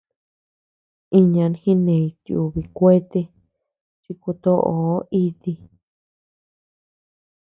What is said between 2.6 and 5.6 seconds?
kuete chi kutoʼoo iti.